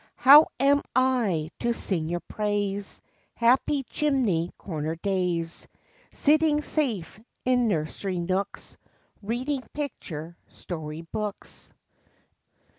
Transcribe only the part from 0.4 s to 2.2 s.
am I to sing